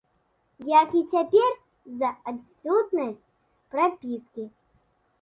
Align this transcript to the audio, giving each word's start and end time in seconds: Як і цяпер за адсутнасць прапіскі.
Як 0.69 0.89
і 0.99 1.01
цяпер 1.11 1.51
за 2.01 2.11
адсутнасць 2.33 3.31
прапіскі. 3.75 4.53